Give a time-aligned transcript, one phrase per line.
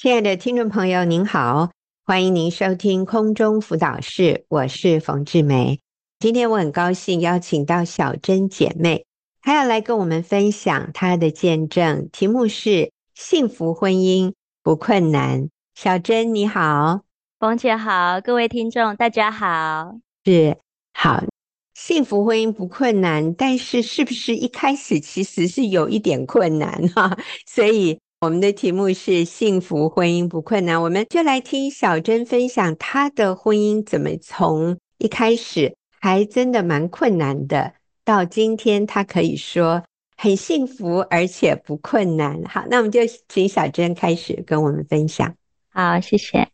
[0.00, 1.72] 亲爱的听众朋友，您好，
[2.04, 5.80] 欢迎您收听空中辅导室，我是冯志梅。
[6.20, 9.06] 今天我很高兴邀请到小珍姐妹，
[9.42, 15.48] 她要来跟我们分享她的见证，题目是“幸福婚姻不困难”。
[15.74, 17.00] 小珍你好，
[17.40, 20.58] 冯姐好，各位听众大家好，是
[20.92, 21.24] 好，
[21.74, 27.18] 幸福婚姻不困难，但是是不是一开始其实是有一点困难哈？
[27.50, 27.98] 所以。
[28.20, 39.84] 我们的题目是“幸福婚姻不困难”，我们就来听小珍分享她的婚姻怎么从一开始还真的蛮困难的，到今天她可以说
[40.16, 42.42] 很幸福而且不困难。
[42.42, 45.36] 好，那我们就请小珍开始跟我们分享。
[45.72, 46.48] 好，谢谢。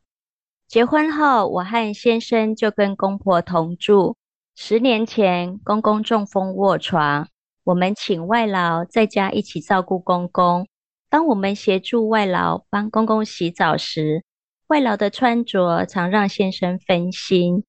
[0.68, 4.16] 结婚后，我和先生就跟公婆同住。
[4.54, 7.26] 十年前，公公中风卧床，
[7.64, 10.66] 我们请外劳在家一起照顾公公。
[11.14, 14.24] 当我们协助外劳帮公公洗澡时，
[14.66, 17.62] 外劳的穿着常让先生分心。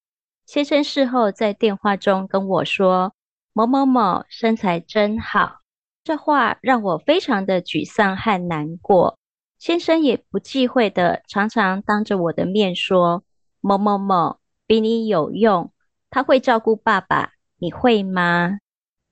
[0.47, 3.13] 先生事后在电话中跟我说
[3.53, 5.59] ：“某某某身材真好。”
[6.03, 9.19] 这话让我非常的沮丧和难过。
[9.59, 13.23] 先生也不忌讳的，常常当着我的面说
[13.61, 15.71] ：“某某某比你有用，
[16.09, 18.57] 他会照顾爸爸，你会吗？”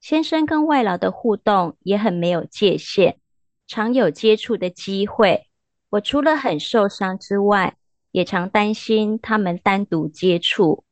[0.01, 3.19] 先生跟外劳的互动也很没有界限。
[3.67, 5.47] 常有接触的机会，
[5.89, 7.77] 我除了很受伤之外，
[8.11, 10.83] 也常担心他们单独接触，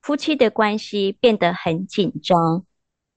[0.00, 2.64] 夫妻的关系变得很紧张。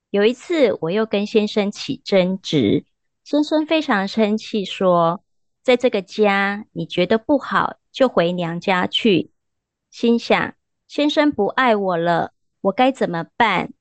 [0.10, 2.86] 有一次，我又跟先生起争执，
[3.24, 5.24] 先生非常生气，说
[5.62, 9.32] ：“在这个家，你觉得不好就回娘家去。”
[9.92, 10.56] 心想，
[10.88, 13.74] 先生不爱我了，我该怎么办？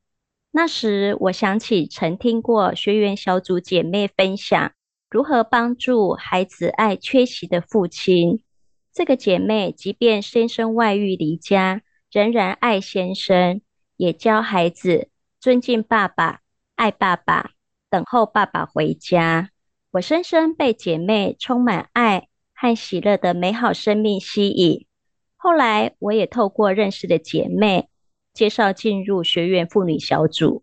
[0.51, 4.73] 那时，我想起曾听过学员小组姐妹分享。
[5.11, 8.45] 如何帮助孩子爱缺席的父亲？
[8.93, 13.61] 这个姐妹即便先生外遇离家，仍然爱先生，
[13.97, 15.09] 也教孩子
[15.41, 16.43] 尊敬爸爸、
[16.77, 17.51] 爱爸爸，
[17.91, 19.51] 等候爸爸回家。
[19.91, 24.87] 我深深被姐妹充满爱和喜乐的美好生命吸引。
[25.35, 27.89] 后来，我也透过认识的姐妹
[28.33, 30.63] 介绍进入学院妇女小组。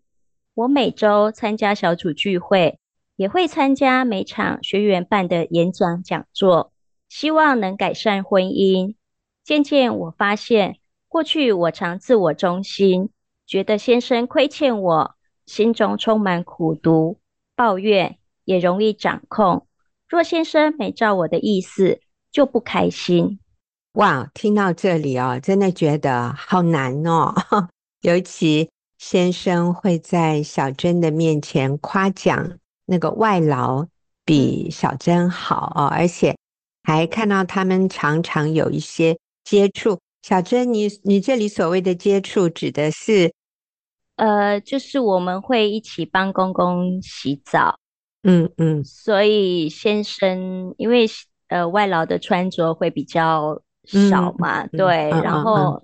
[0.54, 2.78] 我每周参加小组聚会。
[3.18, 6.70] 也会参加每场学员办的演讲讲座，
[7.08, 8.94] 希望能改善婚姻。
[9.42, 10.76] 渐渐，我发现
[11.08, 13.10] 过去我常自我中心，
[13.44, 17.18] 觉得先生亏欠我，心中充满苦毒、
[17.56, 19.66] 抱怨，也容易掌控。
[20.08, 22.00] 若先生没照我的意思，
[22.30, 23.40] 就不开心。
[23.94, 27.34] 哇，听到这里哦，真的觉得好难哦。
[28.02, 32.56] 尤其先生会在小珍的面前夸奖。
[32.88, 33.86] 那个外劳
[34.24, 36.34] 比小珍好哦，而且
[36.82, 39.98] 还看到他们常常有一些接触。
[40.22, 43.32] 小珍，你你这里所谓的接触指的是，
[44.16, 47.78] 呃，就是我们会一起帮公公洗澡，
[48.22, 51.06] 嗯嗯，所以先生因为
[51.48, 55.80] 呃外劳的穿着会比较少嘛，嗯、对，嗯、然后、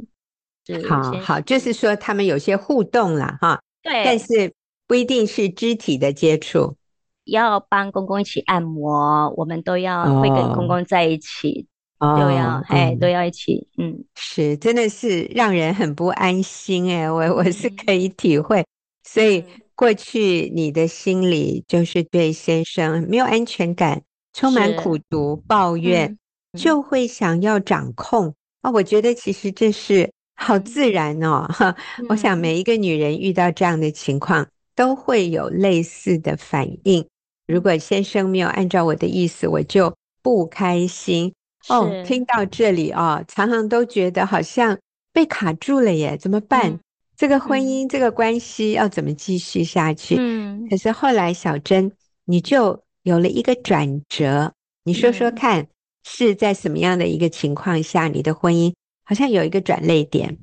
[0.68, 4.52] 嗯、好好，就是说他们有些互动了哈，对，但是
[4.86, 6.76] 不一定是肢体的接触。
[7.24, 11.66] 要帮公公一起按摩，我们都要会跟公公在一起，
[11.98, 18.66] 哦、都要哎、嗯、都要一起，嗯，是真的是让人很不安心哎，我我是可以体会，嗯、
[19.04, 24.02] 所以过去你的心里就是对先生没有安全感，
[24.32, 26.18] 充满苦读抱怨，
[26.52, 28.34] 嗯、就会想要掌控。
[28.60, 28.72] 啊、哦。
[28.74, 31.74] 我觉得其实这是好自然哦，嗯、
[32.10, 34.46] 我想每一个女人遇到这样的情况
[34.76, 37.06] 都会有类似的反应。
[37.46, 41.32] 如果先生没有按照我的意思，我就不开心。
[41.68, 44.78] 哦，听到这里哦，常常都觉得好像
[45.12, 46.72] 被卡住了耶，怎么办？
[46.72, 46.80] 嗯、
[47.16, 50.16] 这个婚姻、嗯、这个关系要怎么继续下去？
[50.18, 51.92] 嗯，可是后来小珍
[52.26, 54.52] 你就有了一个转折，
[54.84, 55.68] 你说说看，嗯、
[56.04, 58.74] 是在什么样的一个情况下，你的婚姻
[59.04, 60.36] 好像有一个转泪点？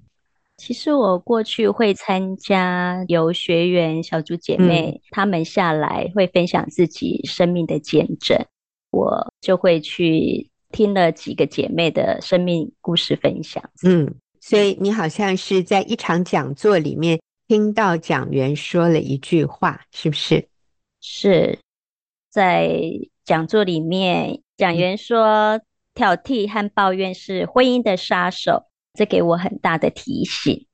[0.62, 8.38] 其实我过去会参加由学员小组姐妹她、嗯、们下来会分享自己生命的见证，
[8.92, 13.64] 我就会去听了几个姐妹的生命故事分享。
[13.84, 20.48] 嗯，所以你好像是在一场讲座里面听到讲员说了一句话，是不是？
[21.02, 21.58] 是
[22.30, 22.70] 在
[23.26, 25.60] 讲座里面，讲员说
[25.96, 28.68] 挑剔和抱怨是婚姻的杀手。
[28.94, 30.68] 这给我很大的提醒。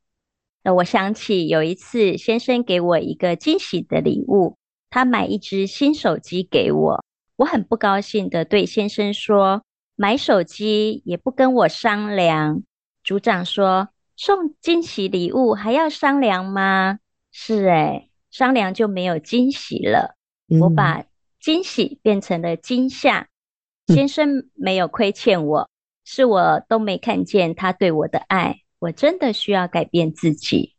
[0.64, 4.58] 那我想起有一次，先生给我一个惊喜的礼物，
[4.90, 7.06] 他买一只新手机给我。
[7.38, 9.64] 我很不高兴的对先生说
[9.96, 12.64] ：“买手机也不跟我商量。
[13.04, 17.00] 组长说，送惊喜礼物还要商量吗？
[17.32, 20.18] 是诶，商量就没有惊喜了。
[20.50, 21.06] 嗯、我把
[21.40, 23.30] 惊喜变成了惊吓。
[23.88, 25.70] 先生没有亏欠我，嗯、
[26.10, 28.62] 是我都没看见他对我的爱。
[28.80, 30.76] 我真的需要改变自己。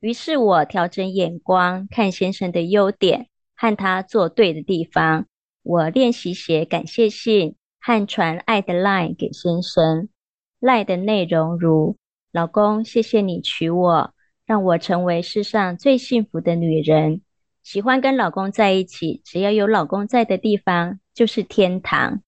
[0.00, 5.26] 于是我调整眼光，看先生的优点和他做对的地方。
[5.62, 10.08] 我练习写感谢信和传爱的 line 给先生。
[10.58, 11.98] 赖的内容如：
[12.32, 14.14] 老公，谢谢你娶我，
[14.46, 17.20] 让我成为世上最幸福的女人。
[17.62, 22.22] 喜欢跟老公在一起，只要有老公在的地方就是天堂。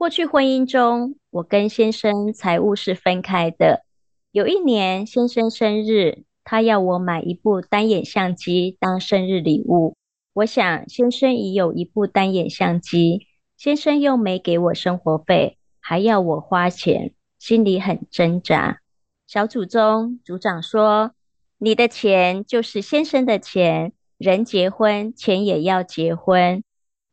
[0.00, 3.84] 过去婚姻中，我跟先生财务是分开的。
[4.32, 9.94] 有一年先生生日，他要我买一部单眼相机当生日礼物。
[10.32, 13.26] 我想先生已有一部单眼相机，
[13.58, 17.12] 先生又没给我生活费，还要我花钱。
[17.38, 18.80] 心里很挣扎。
[19.26, 21.12] 小组中，组长说
[21.60, 26.64] ：“你的钱就是先生的钱，人结婚，钱也要结婚。”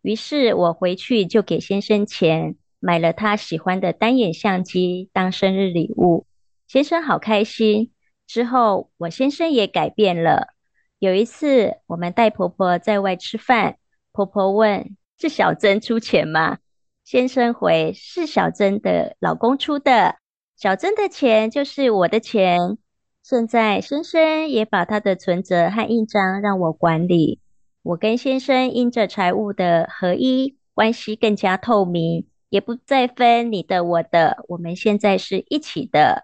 [0.01, 6.25] 于是，我回去就给先生钱，买了他喜欢的单眼相机当生日礼物。
[6.67, 7.91] 先生好开心。
[8.27, 10.53] 之后，我先生也改变了。
[10.99, 13.77] 有一次，我们带婆婆在外吃饭，
[14.11, 16.57] 婆婆问：“是小珍出钱吗？”
[17.05, 20.17] 先生回：“是小珍的老公出的，
[20.57, 22.77] 小珍的钱就是我的钱。
[23.23, 27.39] 现在先生也把他的存折和印章让我管理。
[27.83, 34.43] 我跟先生因着财务的合一，关系更加透明，也不再分你的我的。
[34.47, 36.23] 我们现在是一起的。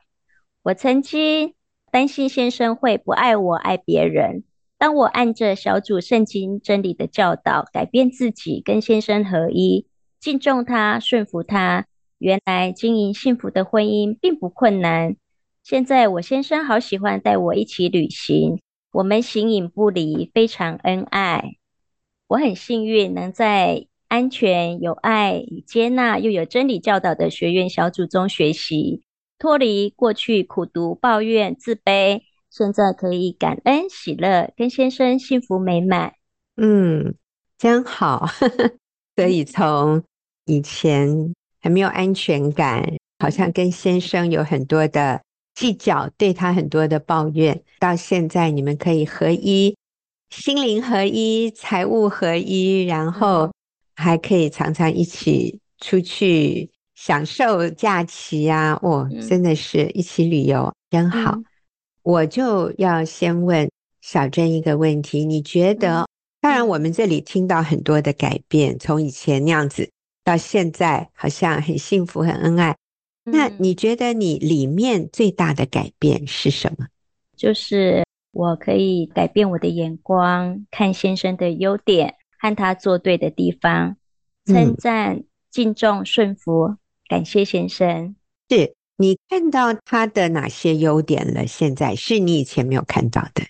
[0.64, 1.54] 我曾经
[1.92, 4.44] 担心先生会不爱我，爱别人。
[4.78, 9.88] 当我按着小组圣经真理的教导，改变自己，跟先生合一。”
[10.20, 11.86] 敬重他，顺服他。
[12.18, 15.18] 原来经营幸福的婚姻并不困难。
[15.64, 18.62] 现在我先生好喜欢带我一起旅行，
[18.94, 21.58] 我们形影不离，非常恩爱。
[22.28, 29.02] 我很幸运能在安全、有爱与接纳又有真理教导的学院小组中学习，
[29.40, 32.22] 脱离过去苦读、抱怨、自卑，
[32.52, 36.14] 现在可以感恩、喜乐，跟先生幸福美满。
[36.58, 37.16] 嗯，
[37.58, 38.28] 真好。
[39.18, 40.04] 所以从
[40.46, 42.88] 以前还没有安全感，
[43.18, 45.24] 好像跟先生有很多的
[45.56, 47.64] 计较，对他很多的抱怨。
[47.80, 49.76] 到现在你们可以合一，
[50.30, 53.52] 心灵合一，财务合一，然后
[53.96, 58.80] 还可以常常一起出去享受假期啊！
[58.82, 61.38] 哦，真的是一起旅游，真好。
[62.02, 63.70] 我就要先问
[64.02, 66.06] 小珍一个问题：你觉得？
[66.42, 69.90] 当然，我们这里听到很多的改变，从以前那样子。
[70.26, 72.78] 到现在好像很幸福、很恩爱。
[73.26, 76.88] 那你觉得你里面最大的改变是什么？
[77.36, 83.96] 就是我可以改变我的眼光，看先生的优点和他做对的地方，
[84.46, 86.76] 称赞、敬重、顺服，
[87.08, 88.18] 感谢先生。
[88.50, 91.48] 是你看到他的哪些优点了？
[91.48, 93.46] 现在是你以前没有看到的。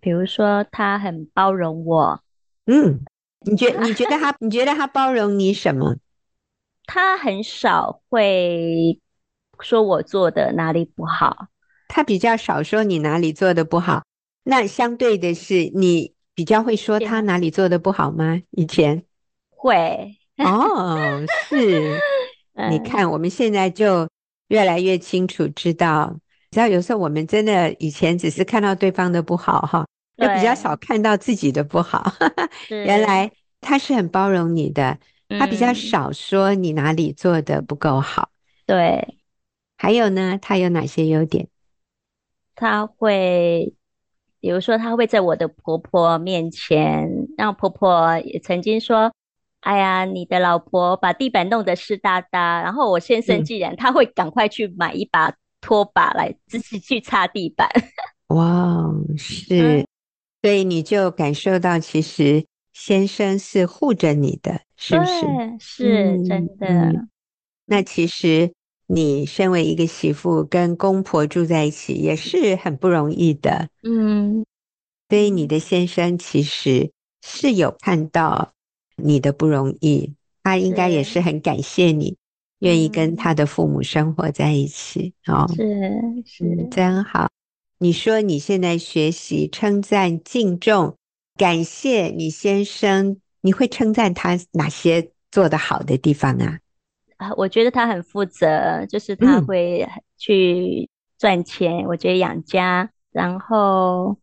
[0.00, 2.22] 比如说，他很包容我。
[2.66, 3.00] 嗯，
[3.40, 5.96] 你觉你觉得他 你觉得他包容你什么？
[6.84, 9.00] 他很少会
[9.60, 11.48] 说我做的哪里不好，
[11.88, 14.02] 他比较少说你哪里做的不好。
[14.44, 18.40] 那相对的是，你比较会说他哪里做的不好吗？
[18.52, 19.02] 以前
[19.50, 22.00] 会哦，是。
[22.70, 24.08] 你看，我们现在就
[24.48, 26.16] 越来越清楚知道，
[26.50, 29.84] 只要有时候我们真的以前只是看到对方的不好哈，
[30.16, 32.12] 就比较少看到自己的不好。
[32.70, 34.98] 原来他是很包容你的。
[35.28, 38.30] 他比较少说你哪里做的不够好，
[38.64, 39.18] 对。
[39.76, 41.48] 还有呢，他有哪些优点？
[42.54, 43.74] 他会，
[44.40, 49.12] 比如说，他会在我的婆婆面前，让婆婆也曾经说
[49.60, 57.68] ：“哎呀，你的老婆把地板弄得湿哒哒。”然后我先生既然他会赶快去买一把拖把来自己去擦地板。
[58.28, 58.84] 哇，
[59.16, 59.86] 是，
[60.42, 62.44] 所以你就感受到其实。
[62.78, 65.12] 先生是护着你的，是不是？
[65.58, 66.66] 是真的。
[66.68, 67.08] 嗯，
[67.64, 68.52] 那其实
[68.86, 73.68] 你身为一个媳妇，跟公婆住在一起也是很不容易的。
[73.82, 74.44] 嗯，
[75.08, 76.90] 所以你的先生其实
[77.22, 78.52] 是有看到
[78.96, 82.16] 你的不容易，他应该也是很感谢你
[82.60, 85.12] 愿意跟他的父母生活在一起。
[85.26, 85.64] 哦，是
[86.24, 87.28] 是，真好。
[87.78, 90.96] 你说你现在学习称赞、敬重。
[91.38, 96.60] 感谢你先生，你会称赞他哪些做得好的地方啊？
[97.36, 104.18] 我觉得他很负责，就是他会去赚钱，嗯、我觉得养家，然后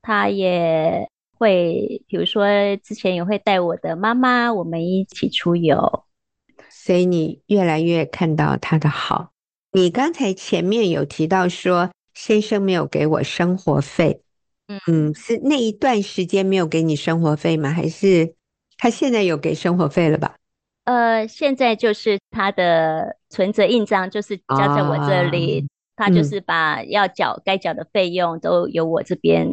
[0.00, 6.04] 他也会，比如说之前也会带我的妈妈，我们一起出游，
[6.70, 9.32] 所以你越来越看到他的好。
[9.72, 14.22] 你刚才前面有提到说，先生没有给我生活费，
[14.86, 17.70] 嗯，是那一段时间没有给你生活费吗？
[17.70, 18.34] 还是
[18.78, 20.36] 他现在有给生活费了吧？
[20.90, 29.48] 呃，现在就是他的存折印章，就是交在我这里，哦、他就是把要缴、嗯、该缴的费用都由我这边。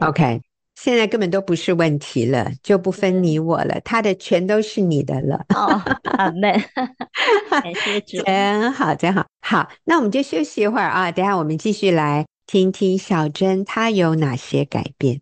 [0.00, 0.40] OK，
[0.74, 5.44] 现在根本都不是问题了，就不分你我了，他的全都是你的了。
[5.54, 5.82] 哦，
[6.16, 6.58] 阿门，
[7.50, 9.26] 感谢主，真好，真好。
[9.42, 15.20] 好，那我们就休息一会儿啊，等下我们继续来听听小珍她有哪些改变。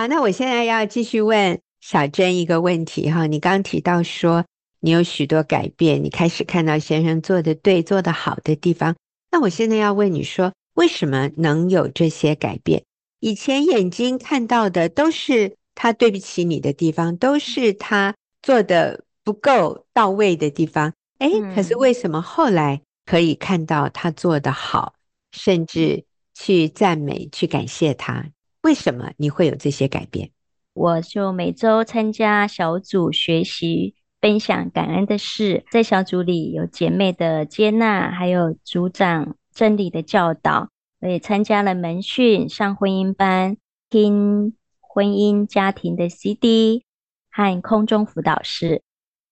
[0.00, 3.26] 好，那我现在要继续问小珍一个问题哈。
[3.26, 4.46] 你刚刚提到说
[4.80, 8.96] 你有许多改变，你开始看到先生做的对、做的好的地方。
[9.30, 12.82] 那我现在要问你说，为什么能有这些改变？
[13.18, 20.94] 以前眼睛看到的都是他对不起你的地方，都是他做的不够到位的地方。
[21.18, 24.94] 哎，可是为什么后来可以看到他做的好，
[25.32, 26.02] 甚至
[26.32, 28.24] 去赞美、去感谢他？
[28.62, 30.30] 为什么你会有这些改变？
[30.74, 40.68] 我就每周参加小组学习，分享感恩的事，在小组里有姐妹的接纳，还有组长真理的教导。
[41.00, 43.56] 我也参加了门训，上婚姻班，
[43.88, 46.84] 听婚姻家庭的 CD
[47.30, 48.82] 和空中辅导室。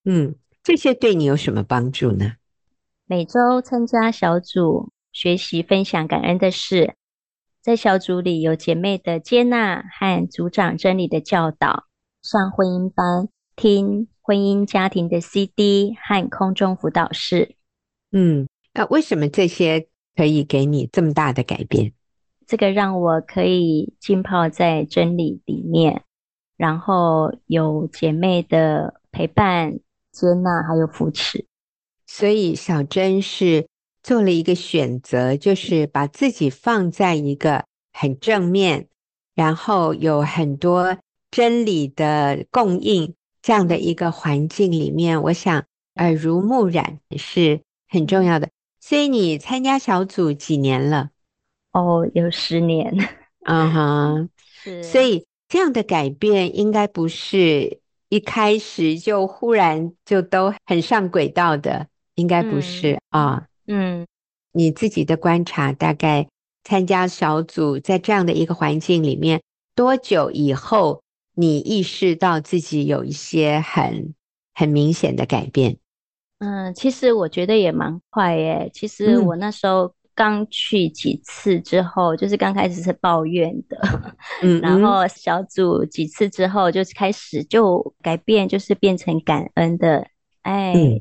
[0.04, 2.32] 嗯，这些对你有什么帮助呢？
[3.04, 6.94] 每周参加小组学习，分享感恩的事。
[7.60, 11.84] 在小组里有姐妹的接纳和组长真理的教导，
[12.22, 17.56] 上婚姻班，听婚姻家庭的 CD 和空中辅导室。
[18.12, 21.92] 嗯，那为什么这些可以给你这么大的改变？
[22.46, 26.04] 这个让我可以浸泡在真理里面，
[26.56, 29.80] 然后有姐妹的陪伴、
[30.12, 31.44] 接纳还有扶持。
[32.06, 33.66] 所以小珍是。
[34.02, 38.88] 做了一个选择，就是把自己放在一个很正面，
[39.34, 40.96] 然后有很多
[41.30, 45.22] 真理的供应这样的一个环境里面。
[45.24, 45.64] 我想
[45.96, 48.48] 耳濡目染是很重要的。
[48.80, 51.10] 所以你参加小组几年了？
[51.72, 52.96] 哦，有十年。
[53.44, 54.82] 嗯哼，是。
[54.82, 63.36] 所以这样的改变应该不是一开始就忽然就都很上轨道的，应该不是啊。
[63.36, 64.06] 嗯嗯，
[64.52, 66.26] 你自己的观察，大概
[66.64, 69.42] 参加小组在这样的一个环境里面，
[69.75, 71.02] 多久以后
[71.34, 74.14] 你意识到自己有一些很
[74.54, 75.76] 很明显的改变？
[76.38, 78.70] 嗯，其实我觉得也蛮快耶。
[78.72, 83.78] 其实我那时候刚去几次之后，嗯、就是刚开始是抱怨的，
[84.40, 90.06] 嗯， 然后小组几次之后就开始就改变，就是变成感恩的，
[90.40, 90.72] 哎。
[90.72, 91.00] 嗯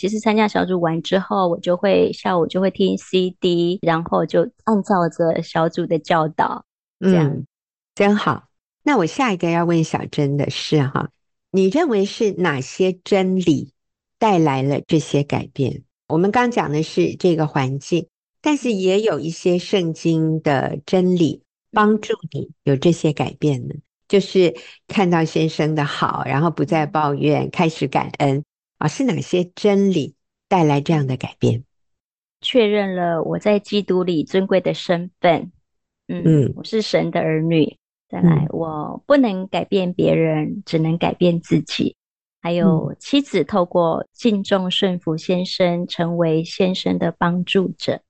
[0.00, 6.64] 其实参加小组完之后，我就会下午就会听 CD，然后就按照着小组的教导，
[7.00, 7.44] 这样、
[7.94, 8.44] 真好。
[8.82, 11.10] 那我下一个要问小珍的是哈，
[11.50, 13.74] 你认为是哪些真理
[14.18, 15.82] 带来了这些改变？
[16.08, 18.06] 我们刚讲的是这个环境，
[18.40, 21.42] 但是也有一些圣经的真理
[21.72, 23.74] 帮助你有这些改变呢？
[24.08, 24.56] 就是
[24.88, 28.42] 看到先生的好，然后不再抱怨，开始感恩。
[28.80, 30.14] 啊，是哪些真理
[30.48, 31.64] 带来这样的改变？
[32.40, 35.52] 确认了我在基督里尊贵的身份。
[36.08, 37.76] 嗯，嗯，我是神的儿女。
[38.08, 41.94] 再来，我不能改变别人，只能改变自己。
[42.40, 48.00] 还有妻子透过敬重顺服先生，成为先生的帮助者。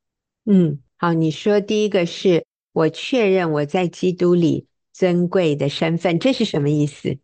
[0.47, 7.19] 嗯，好，你说第一个是我确认我在基督里尊贵的身份，这是什么意思？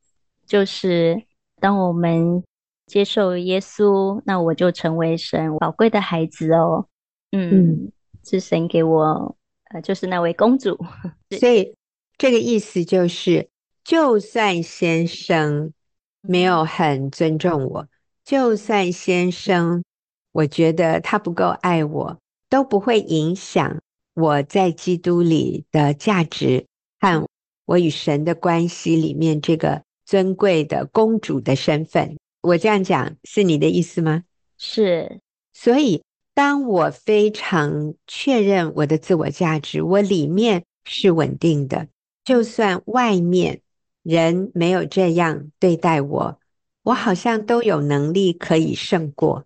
[0.45, 1.23] 就是
[1.61, 2.43] 当我们。
[2.87, 6.87] 接受耶稣，那我就成为神宝贵的孩子哦。
[7.33, 7.93] 嗯，嗯，
[8.25, 9.37] 是神给我，
[9.71, 10.79] 呃，就是那位公主。
[11.39, 11.75] 所以
[12.17, 13.49] 这个意思就是，
[13.83, 15.73] 就算先生
[16.21, 17.89] 没有很尊重我，
[18.25, 19.83] 就算先生
[20.33, 23.81] 我觉得他不够爱我，都不会影响
[24.15, 26.65] 我在基督里的价值
[27.01, 27.27] 和
[27.65, 32.17] 我与神的关系里面这个尊贵的公主的身份。
[32.47, 34.25] 我这样讲是你的意思吗？
[34.59, 35.21] 是。
[35.53, 36.03] 所以，
[36.35, 41.89] 当我非常确认我的自我价值，我里面是稳定的，
[42.25, 43.61] 就算外面
[44.03, 46.39] 人没有这样对待我，
[46.85, 49.45] 我好像都有能力可以胜过，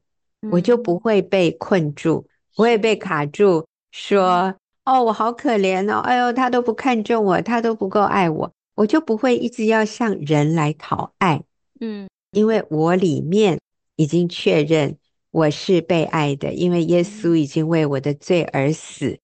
[0.50, 4.54] 我就不会被困住，不会被卡住，说
[4.84, 11.42] ：“哦，我好可怜哦，哎呦，他都不看重我，他都不够爱我。”我就不会一直要向人来讨爱，
[11.80, 13.58] 嗯，因为我里面
[13.96, 14.96] 已经确认
[15.30, 19.18] 我是被爱的，因为耶稣已经为我的罪而死，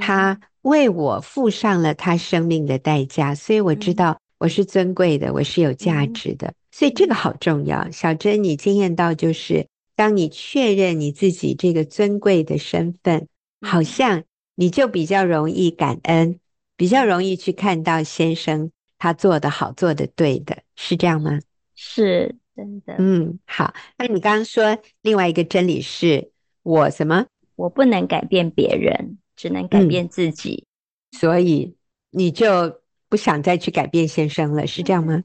[0.00, 4.18] 他为我付上了他生命的代价，所以我知道。
[4.40, 7.90] 我是尊贵的，我是有价值的，所以这个好重要。
[7.90, 13.28] 小珍，你经验到就是，当你确认你自己这个尊贵的身份，
[13.60, 14.24] 好像
[14.54, 16.40] 你就比较容易感恩，
[16.74, 21.38] 比较容易去看到先生他做的好，做的对的，是这样吗？
[21.74, 22.94] 是真的。
[22.98, 23.72] 嗯，好。
[23.96, 26.30] 那你刚刚说另外一个真理是
[26.62, 27.26] 我什么？
[27.56, 30.66] 我不能改变别人，只能改变自己。
[31.12, 31.74] 嗯，所以
[32.10, 32.78] 你就。
[33.10, 35.24] 不想再去改变先生了，是这样吗？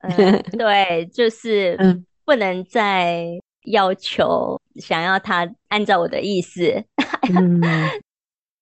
[0.00, 3.26] 嗯， 对，就是不能再
[3.64, 6.84] 要求想要他按照我的意思。
[7.34, 7.58] 嗯，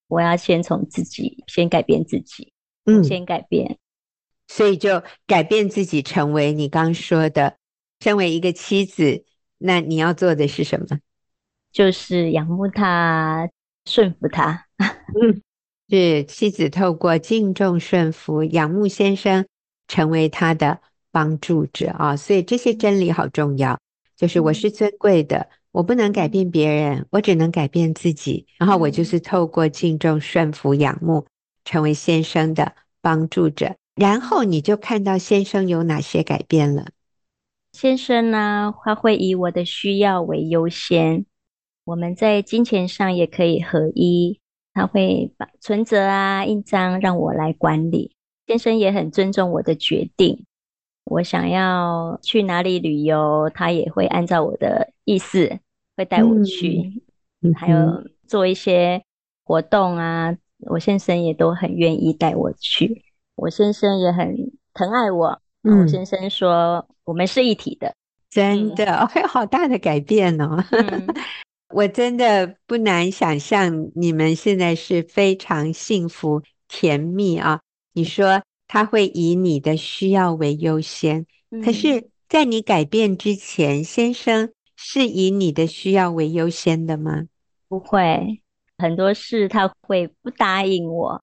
[0.06, 2.52] 我要先从自己先改变自己，
[2.84, 3.76] 嗯，先改变，
[4.46, 7.56] 所以就改变自己，成为你刚说的，
[8.00, 9.24] 身为一个妻子，
[9.58, 10.98] 那你要做的是什么？
[11.72, 13.48] 就是仰慕他，
[13.86, 14.66] 顺服他。
[15.20, 15.40] 嗯。
[15.92, 19.44] 是妻子透过敬重、顺服、仰慕先生，
[19.88, 20.78] 成为他的
[21.10, 22.14] 帮助者啊！
[22.14, 23.76] 所以这些真理好重要。
[24.16, 28.46] 就是我是尊贵的，我不能改变别人，我只能改变自己。
[28.56, 31.26] 然后我就是透过敬重、顺服、仰慕，
[31.64, 33.74] 成为先生的帮助者。
[33.96, 36.86] 然后你就看到先生有哪些改变了。
[37.80, 41.24] 先生呢，他会以我的需要为优先。
[41.84, 44.38] 我们在金钱上也可以合一。
[44.74, 48.14] 他会把存折啊、印章让我来管理。
[48.46, 50.44] 先生也很尊重我的决定。
[51.04, 55.58] 我想要去哪里旅游，他也会按照我的意思
[55.96, 57.02] 会带我去。
[57.40, 57.78] 嗯，还有
[58.26, 59.02] 做一些
[59.42, 63.02] 活动啊，我先生也都很愿意带我去。
[63.36, 64.36] 我先生也很
[64.74, 65.40] 疼爱我。
[65.62, 67.94] 我先生说我们是一体的，
[68.30, 70.64] 真的，哦，有好大的改变哦。
[70.70, 71.06] 嗯
[71.72, 77.60] 我真的不难想象，你们现在是非常幸福甜蜜啊！
[77.92, 81.26] 你说他会以你的需要为优先，
[81.64, 87.26] 可是，在你改变之前，先生是以你的需要为优先的吗？
[87.68, 88.42] 不会，
[88.76, 91.22] 很多事他会不答应我。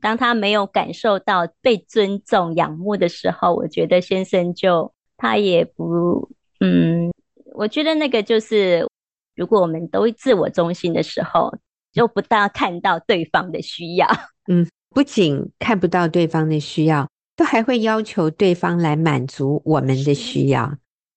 [0.00, 6.30] 当他没有感受到被尊重、仰慕的时候，我觉得先生就他也不
[6.60, 7.10] 嗯。
[7.54, 8.86] 我觉得那个就是，
[9.34, 11.52] 如果我们都自我中心的时候，
[11.92, 14.06] 就不大看到对方的需要。
[14.46, 20.72] 嗯，不仅看不到对方的需要，都还会要求对方来满足我们的需要。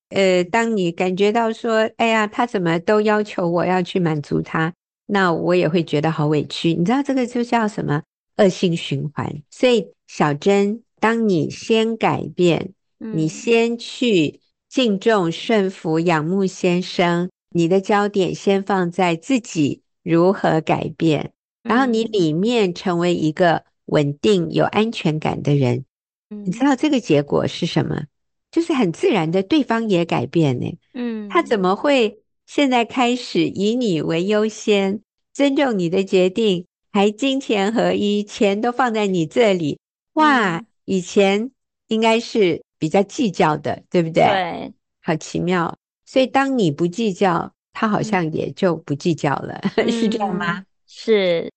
[0.09, 4.73] 呃，当你感觉到说，哎呀，他怎么都要求我要去满足他，
[5.05, 6.73] 那我也会觉得好委屈。
[6.73, 8.01] 你知道这个就叫什么？
[8.37, 9.41] 恶性循环。
[9.49, 14.39] 所以，小珍，当你先改变，你先去。
[14.71, 25.83] 敬重、顺服、仰慕先生，你的焦点先放在自己如何改变，然后你里面成为一个稳定、有安全感的人。
[26.29, 28.03] 你知道这个结果是什么？
[28.49, 30.73] 就是很自然的，对方也改变呢。
[30.93, 35.01] 嗯，他怎么会现在开始以你为优先，
[35.33, 39.79] 尊重你的决定，还金钱合一，钱都放在你这里？
[40.13, 41.51] 哇，以前
[41.87, 42.63] 应该是。
[42.81, 44.23] 比较计较的，对不对？
[44.23, 44.73] 对，
[45.03, 45.77] 好奇妙。
[46.03, 50.65] 所以当你不计较，他好像也就不计较了，嗯、 是这样吗？
[50.87, 51.51] 是，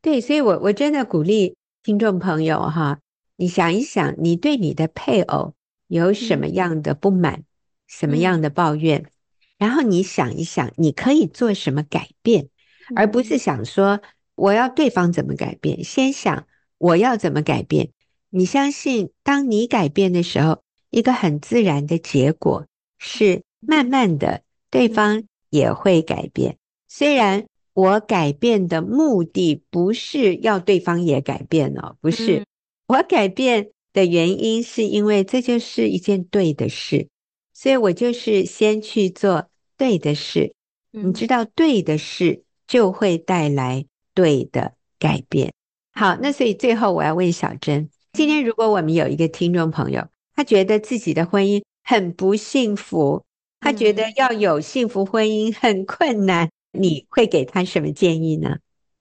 [0.00, 0.22] 对。
[0.22, 2.98] 所以我我真的鼓励听众朋友哈，
[3.36, 5.52] 你想一想，你对你的配偶
[5.88, 7.44] 有什么样的不满，嗯、
[7.86, 9.10] 什么样的抱怨，嗯、
[9.58, 12.44] 然后你想一想，你可以做什么改变，
[12.88, 14.00] 嗯、而不是想说
[14.40, 16.46] 我要对方怎么改变，先想
[16.78, 17.90] 我要怎么改变。
[18.30, 20.62] 你相信，当你改变的时候。
[20.92, 22.66] 一个很自然的结果
[22.98, 26.56] 是，慢慢的对方也会改变。
[26.88, 32.44] 虽然我改变的目的不是要对方也改变哦，不是，
[32.88, 37.06] 我改变的原因是因为这就是一件对的事，
[37.54, 40.54] 所以我就是先去做对的事。
[40.90, 43.86] 你知道，对的事就会带来
[44.20, 45.52] 对的改变。
[45.92, 50.06] 好，那所以最后我要问小珍，今天如果我们有一个听众朋友，
[50.36, 53.24] 他觉得自己的婚姻很不幸福，
[53.60, 58.58] 他觉得要有幸福婚姻很困难，你会给他什么建议呢？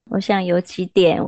[0.09, 1.21] 我想有几点。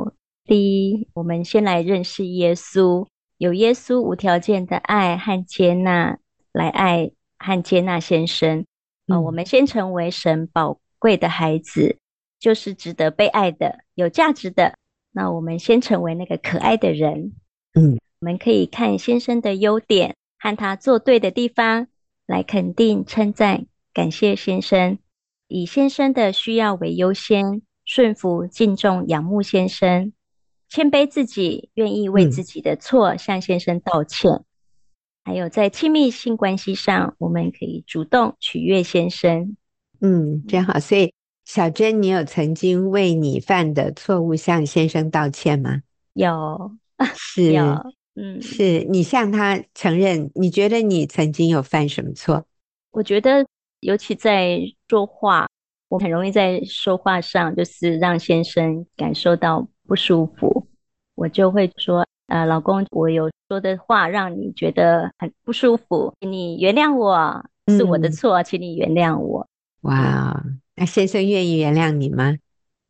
[0.45, 3.05] 第一，我们先来认识耶稣，
[3.37, 6.17] 有耶稣无条件的爱和接纳，
[6.51, 8.65] 来爱和接纳先生。
[9.07, 11.97] 啊、呃，我们先成为神宝贵的孩子，
[12.41, 14.73] 就是值得被爱的、有价值的。
[15.13, 17.33] 那我们先成为那个可爱的人。
[17.73, 21.87] 嗯，我们可以看先生的优点和他做对的地方，
[22.25, 24.97] 来肯定、称赞、感谢先生，
[25.47, 30.11] 以先生的需要为优先，顺服、敬重、仰慕先生。
[30.67, 34.31] 谦卑自己，愿意为自己的错向先生道歉。
[34.31, 34.45] 嗯、
[35.25, 39.57] 还有在亲密性关系上，我们可以主动取悦先生。
[39.99, 40.79] 嗯，真好。
[40.79, 41.13] 所以
[41.53, 45.81] 小珍，你有曾经为你犯的错误向先生道歉吗？
[46.13, 46.71] 有，
[47.13, 47.75] 是，有，
[48.15, 52.45] 嗯，是你向他承认，你觉得你曾经有犯什么错？
[52.91, 53.45] 我觉得，
[53.81, 55.49] 尤其在说话，
[55.89, 60.65] 我很容易在说话上就是让先生感受到不舒服，
[61.15, 69.45] 我就会说，呃，老公，我有说的话让你觉得很不舒服，请你原谅我，是我的错，嗯、请你原谅我。
[69.81, 70.41] 哇，
[70.81, 72.37] 那先生愿意原谅你吗？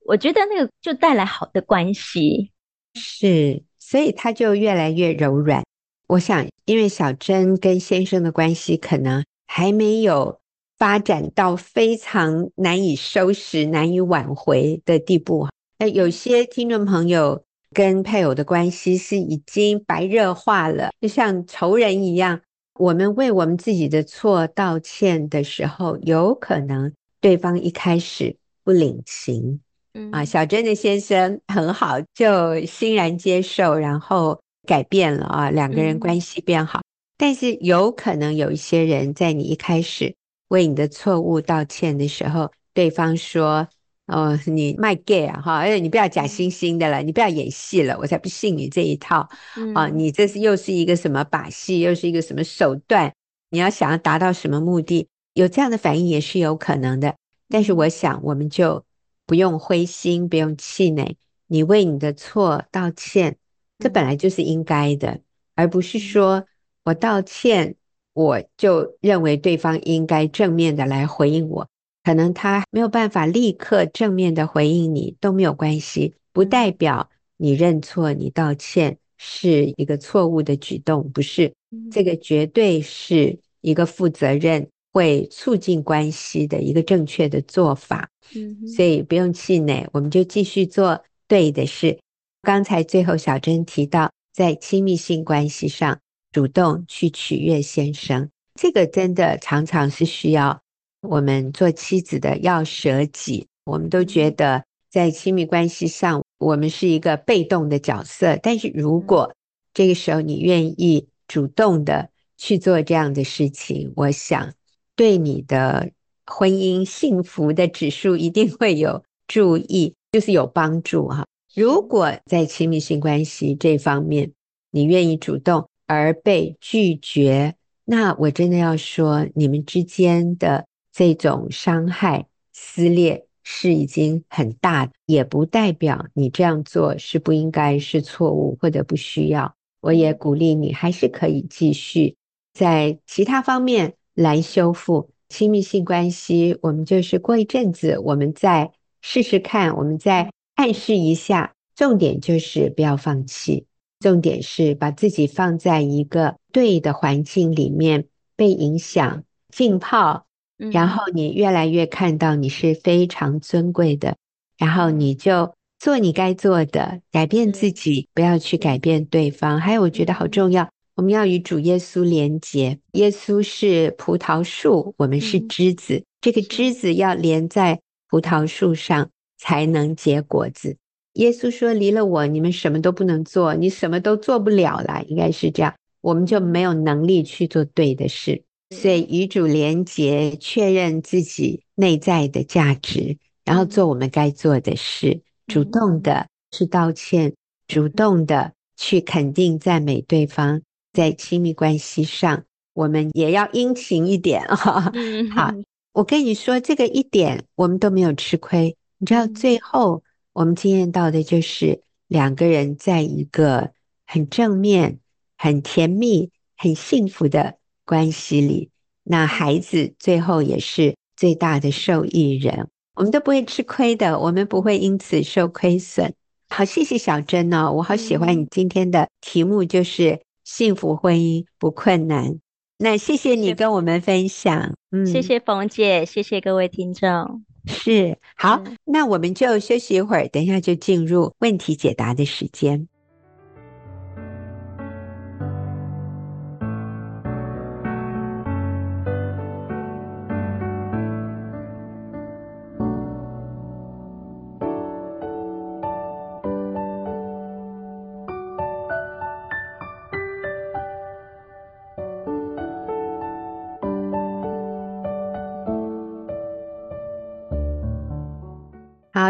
[0.06, 2.50] 我觉得那个就带来好的关系，
[2.94, 5.62] 是，所以他就越来越柔软。
[6.08, 10.40] 我想，因为小珍跟先生的关系可能还没有
[10.78, 15.50] 发展到非常难以收拾、难以挽回的地步。
[15.78, 22.40] 那有些听众朋友跟配偶的关系是已经白热化了，就像仇人一样。
[22.80, 29.62] 我们为我们自己的错道歉的时候，有可能对方一开始不领情。
[29.94, 36.82] 嗯啊，小珍的先生很好，就欣然接受，然后改变了啊，两个人关系变好。
[37.18, 40.16] 但是有可能有一些人在你一开始
[40.50, 43.70] 为你的错误道歉的时候，对方说。
[44.08, 45.60] 哦，你卖 gay 啊哈！
[45.60, 49.30] 哎，你不要假惺惺的了，你不要演戏了，我才不信你这一套。
[49.56, 53.14] 嗯、啊，你这是又是一个什么把戏，又是一个什么手段？
[53.52, 55.08] 你要想要达到什么目的？
[55.34, 57.15] 有这样的反应也是有可能的。
[57.50, 58.86] 但是我想，我们就
[59.26, 61.17] 不用灰心，不用气馁。
[61.48, 63.38] 你为你的错道歉，
[63.80, 65.20] 这本来就是应该的，
[65.56, 66.46] 而不是说
[66.86, 67.76] 我道歉，
[68.13, 71.67] 我就认为对方应该正面的来回应我。
[72.04, 81.54] 可能他没有办法立刻正面的回应你都没有关系，不代表你认错、你道歉是一个错误的举动，不是，
[81.91, 88.10] 这个绝对是一个负责任、会促进关系的一个正确的做法。
[88.36, 92.00] 嗯所以不用气馁，我们就继续做对的事。
[92.42, 96.00] 刚才最后小珍提到，在亲密性关系上
[96.32, 100.62] 主动去取悦先生，这个真的常常是需要。
[101.02, 108.38] 我们做妻子的要舍己，我们都觉得在亲密关系上，我们是一个被动的角色。
[108.42, 109.36] 但是如果
[109.74, 114.54] 这个时候你愿意主动的去做这样的事情，我想
[115.02, 115.90] 对你的
[116.28, 121.26] 婚姻幸福的指数一定会有注意，就是有帮助哈。
[121.56, 124.34] 如果在亲密性关系这方面
[124.70, 130.68] 你愿意主动而被拒绝，那我真的要说你们之间的。
[130.94, 139.56] 这种伤害撕裂是已经很大，也不代表你这样做是不应该、是错误或者不需要。
[139.80, 142.18] 我也鼓励你，还是可以继续
[142.54, 146.58] 在其他方面来修复亲密性关系。
[146.62, 148.71] 我们就是过一阵子，我们再
[149.02, 151.54] 试试看，我们再暗示一下。
[151.76, 153.65] 重点就是不要放弃，
[154.00, 160.26] 重点是把自己放在一个对的环境里面，被影响、浸泡。
[160.71, 164.15] 然后你越来越看到你是非常尊贵的，
[164.60, 169.60] 然后你就做你该做的，改变自己，不要去改变对方。
[169.60, 170.69] 还有，我觉得好重要，
[171.02, 172.78] 我们要与主耶稣连结。
[172.92, 179.10] 耶稣是葡萄树，我们是枝子，这个枝子要连在葡萄树上
[179.40, 180.78] 才能结果子。
[181.14, 188.44] 耶稣说：“离了我，你们什么都不能做，你什么都做不了了。”应该是这样，我们就没有能力去做对的事。
[188.70, 197.34] 所以与主连结，确认自己内在的价值，然后做我们该做的事，主动的去道歉，
[197.68, 200.62] 主动的去肯定赞美对方。
[200.94, 204.92] 在亲密关系上，我们也要殷勤一点啊！
[205.36, 205.54] 好，
[205.94, 208.76] 我跟你说，这个一点我们都没有吃亏。
[208.98, 213.72] 你知道，最后我们经验到的就是两个人在一个
[214.06, 215.00] 很正面、
[215.38, 218.70] 很甜蜜、很幸福的关系里，
[219.04, 226.14] 那孩子最后也是最大的受益人，我们都不会吃亏的，我们不会因此受亏损。
[226.50, 232.42] 好，谢谢小珍哦，我好喜欢你今天的题目，就是幸福婚姻不困难。
[232.78, 237.46] 那谢谢你跟我们分享，嗯，谢谢冯姐，谢谢各位听众。
[237.68, 242.90] 是，好，那我们就休息一会儿，等一下就进入问题解答的时间。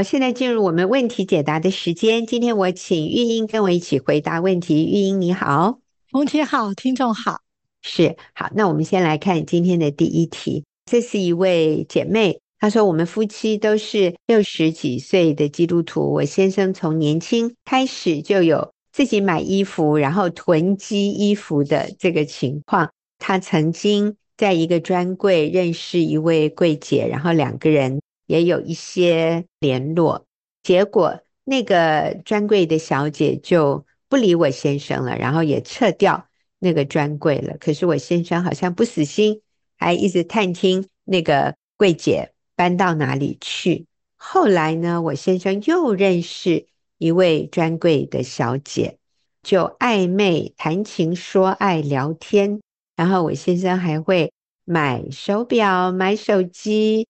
[0.02, 2.26] 好，现在进入我们问题解答的时间。
[2.26, 4.84] 今天我请玉英跟我一起回答问题。
[4.84, 5.78] 玉英你好，
[6.10, 7.42] 冯姐好，听众好，
[7.84, 8.50] 是好。
[8.56, 10.64] 那我们先来看今天的第一题。
[10.90, 16.12] 这是一位姐妹，她说：“我们夫妻都是六十几岁的基督徒。
[16.12, 22.90] 我先生从年轻开始就有自己买衣服，然后囤积衣服的这个情况。
[23.20, 30.26] 他曾经在一个专柜认识一位柜姐，然后两个人。”也有一些联络，
[30.64, 37.58] 结果那个专柜的小姐就不理我先生了，然后也撤掉那个专柜了。
[37.60, 39.42] 可是我先生好像不死心，
[39.78, 43.86] 还一直探听那个柜姐搬到哪里去。
[44.16, 46.68] 后来呢，我先生又认识
[47.00, 48.98] 一位专柜的小姐，
[49.44, 52.62] 就暧昧谈情说爱聊天，
[52.96, 54.32] 然后我先生还会
[54.64, 57.08] 买手表、买手机。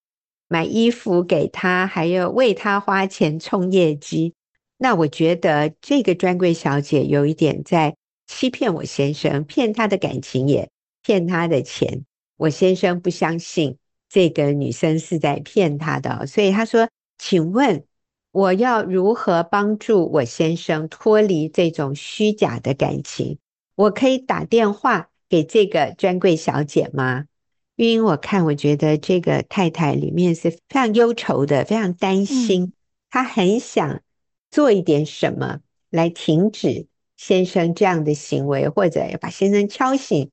[0.52, 4.34] 买衣服给他，还要为他花钱冲业绩。
[4.78, 7.96] 那我觉得这个专柜小姐有一点在
[8.28, 10.70] 欺骗我先生，骗他的感情，也
[11.04, 12.04] 骗他的钱。
[12.36, 13.78] 我先生不相信
[14.10, 17.86] 这个女生是在骗他的，所以他说：“请问
[18.34, 23.38] 我要如何帮助我先生脱离这种虚假的感情？
[23.76, 27.28] 我可以打电话给这个专柜小姐吗？”
[27.88, 32.74] 因为我看，我觉得这个太太里面是非常忧愁的，非常担心，
[33.10, 34.02] 她很想
[34.52, 36.86] 做一点什么来停止
[37.17, 40.30] 先生这样的行为，或者要把先生敲醒，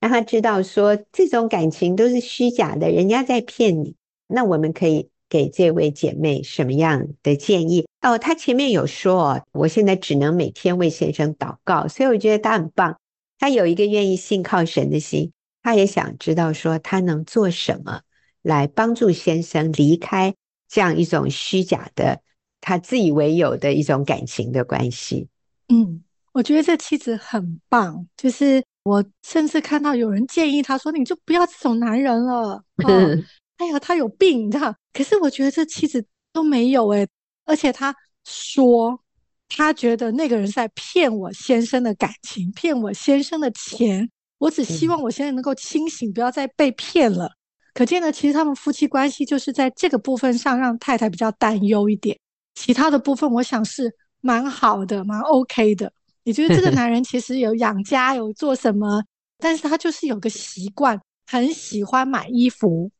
[0.00, 3.96] 让他知道说这种感情都是虚假的，人家在骗你。
[4.28, 7.84] 那我们可以给这位姐妹什么样的建议？
[8.02, 12.96] 哦，她前面有说，我现在只能每天为先生祷告，所以我觉得她很棒，
[13.40, 15.32] 她有一个愿意信靠神的心。
[15.62, 18.02] 他也想知道说他能做什么
[18.42, 20.34] 来帮助先生离开
[20.68, 22.20] 这样一种虚假的、
[22.60, 25.28] 他自以为有的一种感情的关系。
[25.68, 32.62] 嗯，我觉得这妻子很棒，就是我甚至看到有人建议他说：“你就不要这种男人了。
[32.84, 33.22] ”哦，
[33.58, 34.74] 哎呀，他有病，你知道？
[34.92, 37.06] 可是我觉得这妻子都没有诶，
[37.44, 37.94] 而且他
[38.24, 39.00] 说
[39.48, 44.10] 他觉得那个人是在骗我先生的感情，骗我先生的钱。
[44.42, 47.30] 我只希望我现在能够清醒，不要再被骗了。
[47.74, 52.18] 可见呢，其实他们夫妻关系就是在这个部分上让太太比较担忧一点，
[52.56, 55.92] 其他的部分我想是蛮好的，蛮 OK 的。
[56.24, 59.04] 也就是这个 男人其实有养家，有做什么，
[59.38, 62.90] 但是他就是有个习惯，很喜欢买衣服。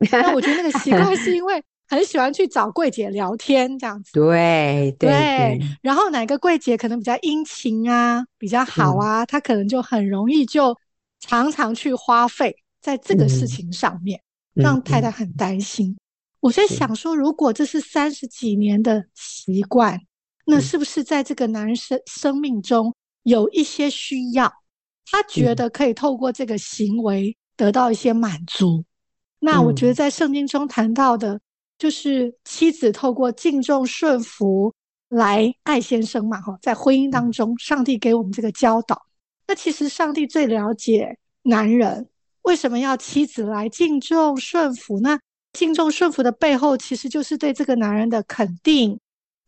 [0.10, 4.12] 那我觉得那个习惯是因为很喜欢去找柜姐聊天这样子。
[4.12, 5.60] 对对，对。
[5.82, 10.76] 然后哪个柜姐可能比较殷勤啊，比较好啊，他可能就很容易就。
[11.20, 14.20] 常常去花费在这个事情上面，
[14.54, 15.90] 嗯、让太太很担心。
[15.90, 15.98] 嗯、
[16.38, 20.06] 我在想说，如果这是三十几年的习惯，嗯、
[20.46, 24.48] 那是不是在这个男人生生命中有一些需要，
[25.10, 28.76] 他觉得可以透过这个行为得到一些满足？
[28.78, 28.84] 嗯、
[29.40, 31.40] 那我觉得在圣经中谈到的，
[31.78, 34.74] 就是妻子透过敬重顺服
[35.08, 39.06] 来爱先生嘛，哈，在婚姻当中，上帝给我们这个教导。
[39.46, 42.08] 那其实上帝最了解男人
[42.42, 45.18] 为什么要妻子来敬重顺服呢？
[45.52, 49.00] 敬重顺服的背后，其实就是对这个男人的肯定、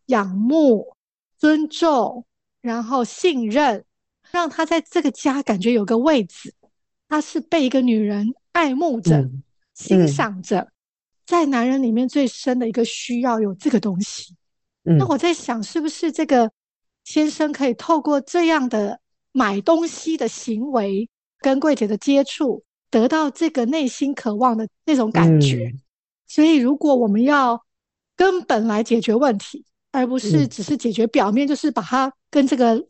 [0.06, 0.96] 仰慕、
[1.36, 2.24] 尊重，
[2.62, 3.84] 然后信任，
[4.30, 6.54] 让他在这个家感觉有个位置，
[7.08, 9.42] 他是被一个女人爱慕着、嗯、
[9.74, 10.68] 欣赏着，
[11.30, 14.36] 在男人里面最深的一个需要有这个东西。
[14.84, 16.50] 嗯、那我在想，是不是这个
[17.04, 19.00] 先生可以透过这样的？
[19.32, 25.70] 买东西的行为跟柜姐的接触，得到这个内心渴望的那种感觉。
[25.72, 25.80] 嗯、
[26.26, 27.64] 所以，如果我们要
[28.16, 32.84] 根本来解决问题，而不是只是解决表面，嗯、就是把它跟这个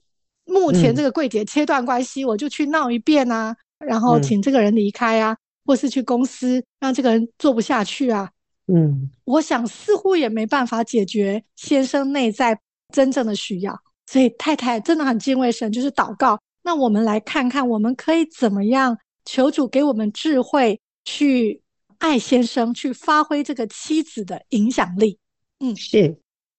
[0.46, 5.38] 目前这个柜姐切断关系，嗯、我就去闹一遍啊，然后请这个人离开啊，嗯、
[5.70, 8.28] 或是去公司让这个人做不下去啊。
[8.66, 12.59] 嗯，我想似乎也没办法解决先生内在
[12.92, 16.40] 真正的需要，所以太太真的很敬畏神，就是祷告。
[16.62, 21.62] 那我们来看看，我们可以怎么样求主给我们智慧，去
[21.98, 25.20] 爱先生，去发挥这个妻子的影响力。
[25.61, 26.16] 嗯，是。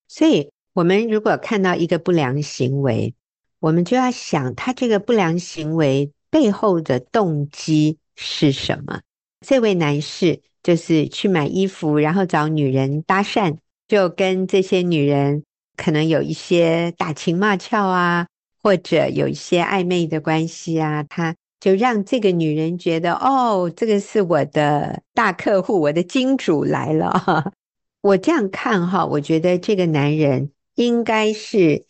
[0.08, 3.14] 所以，我们如果看到一个不良行为，
[3.60, 9.00] 我们就要想，他这个不良行为背后的动机是什么？
[9.46, 13.56] 这位男士就是去买衣服，然后找女人搭讪，
[13.88, 15.44] 就跟这些女人
[15.76, 18.26] 可能有一些打情骂俏啊。
[18.64, 27.52] 或者有一些暧昧的关系啊，他就让这个女人觉得，哦，这个是我的大客户，我的金主来了。
[28.02, 31.84] 我这样看哈，我觉得这个男人应该是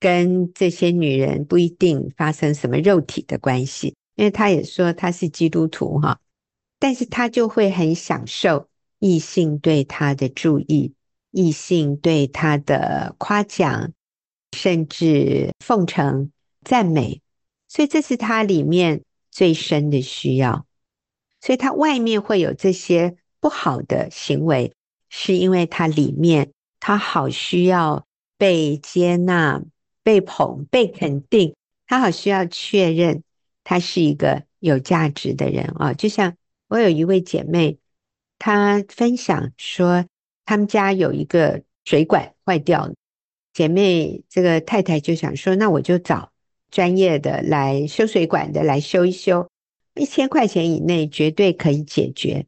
[0.00, 6.18] 跟这些女人不一定发生什么肉体的关系，因为他也说他是基督徒哈，
[6.80, 10.92] 但是他就会很享受异性对他的注意，
[11.30, 13.92] 异性对他的夸奖。
[14.52, 16.30] 甚至奉承、
[16.62, 17.20] 赞美，
[17.68, 20.64] 所以这是他里面最深的需要。
[21.42, 24.72] 所以他外面会有这些不好的行为，
[25.10, 28.06] 是因为他里面他好需要
[28.38, 29.62] 被接纳、
[30.02, 31.54] 被捧、被肯定，
[31.86, 33.22] 他好需要确认
[33.68, 35.92] 他是一个有价值的人啊。
[35.92, 36.36] 就像
[36.68, 37.78] 我有一位姐妹，
[38.38, 40.06] 她分享说，
[40.44, 42.94] 他们家有一个水管坏掉了。
[43.52, 46.30] 姐妹，这个太太就想说，那我就找
[46.70, 49.48] 专业的来修水管的来修一修，
[49.96, 52.46] 一千块钱以内绝对可以解决。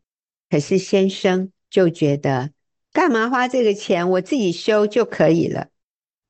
[0.48, 2.52] 可是先生就觉得，
[2.92, 5.68] 干嘛花这个钱，我自己修就可以了。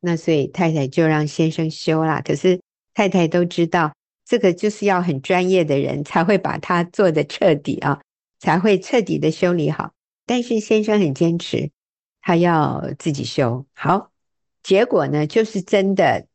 [0.01, 2.23] 那所以太太就让先生修啦。
[2.25, 2.61] 可是
[2.95, 3.93] 太太都知道，
[4.29, 8.03] 这个就是要很专业的人才会把它做得彻底啊，
[8.39, 9.93] 才会彻底的修理好。
[10.27, 11.71] 但是先生很坚持，
[12.21, 14.11] 他要自己修好。
[14.63, 16.27] 结果呢，就是真的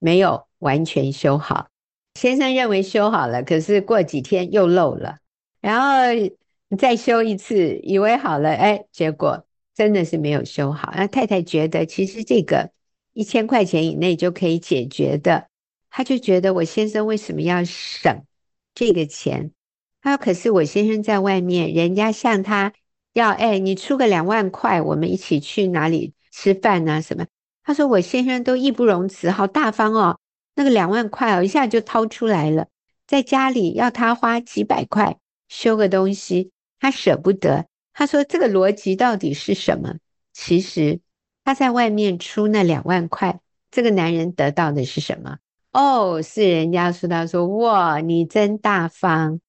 [0.00, 1.68] 没有完全修好。
[2.14, 5.18] 先生认为修好了，可是过几天又漏了，
[5.60, 5.86] 然后
[6.76, 10.92] 再修一次，以为好了，哎，结果真的是没有修好。
[10.96, 12.72] 那太太觉得，其实这个
[13.12, 15.46] 一千块钱以内就可以解决的，
[15.96, 18.22] 他就觉得我先生为什么要省
[18.74, 19.52] 这个钱？
[20.02, 22.74] 他说：“可是我先生在外面，人家向他
[23.14, 27.00] 要，哎，你出个两万块，我们一起去哪里吃饭啊？
[27.00, 27.24] 什么？”
[27.64, 30.20] 他说：“我先生都义不容辞，好大方哦。
[30.54, 32.66] 那个两万块哦，一下就掏出来了。
[33.06, 35.16] 在家里要他花几百块
[35.48, 37.64] 修个东西，他舍不得。
[37.94, 39.94] 他说这个逻辑到底是什么？
[40.34, 41.00] 其实
[41.42, 45.38] 他在外面出那两万块，这个男人得到的是什么？
[45.76, 49.40] 哦，是人家说他说哇，你真大方，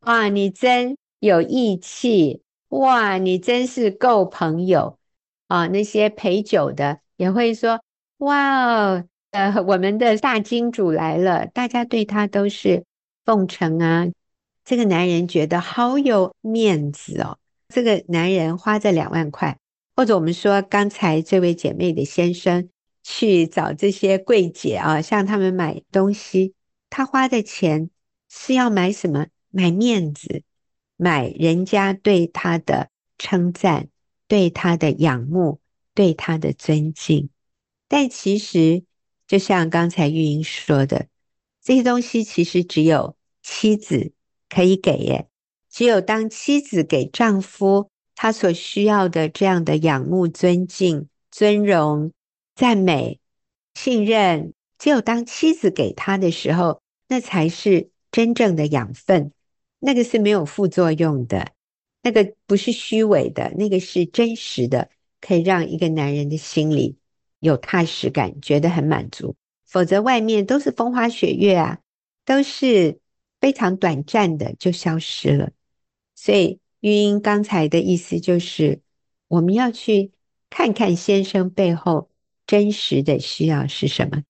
[0.00, 4.98] 哇，你真有义气，哇，你真是够朋友
[5.46, 5.66] 啊。
[5.66, 7.80] 那些陪酒的。”也会说
[8.18, 12.84] 哇，呃，我们的大金主来了，大家对他都是
[13.24, 14.08] 奉承啊。
[14.64, 17.38] 这个男人觉得好有面子哦。
[17.68, 19.58] 这个男人花这两万块，
[19.94, 22.68] 或者我们说刚才这位姐妹的先生
[23.04, 26.54] 去找这些柜姐啊，向他们买东西，
[26.90, 27.90] 他花的钱
[28.28, 29.28] 是要买什么？
[29.50, 30.42] 买面子，
[30.96, 33.86] 买人家对他的称赞，
[34.26, 35.60] 对他的仰慕。
[35.96, 37.30] 对他的尊敬，
[37.86, 38.82] 但其实
[39.28, 41.06] 就像刚才玉英说的，
[41.62, 44.12] 这些东西其实只有妻子
[44.48, 45.28] 可以给耶。
[45.70, 52.10] 只有当妻子给丈夫他所需要的这样的仰慕、尊敬、尊荣、
[52.54, 53.20] 赞美、
[53.74, 59.32] 信任，只有当妻子给他的时候，那才是真正的养分。
[59.80, 61.52] 那个是没有副作用的，
[62.02, 64.90] 那个不是虚伪的，那个是真实的。
[65.20, 66.98] 可以让一个男人的心里
[67.38, 69.36] 有踏实感，觉得很满足。
[69.64, 71.78] 否则外面都是风花雪月啊，
[72.26, 73.00] 都是
[73.40, 75.52] 非常短暂的就消失了。
[76.14, 78.82] 所以玉英刚才的意思就是，
[79.28, 80.12] 我们要去
[80.50, 82.10] 看看先生背后
[82.46, 84.22] 真实的需要是什么，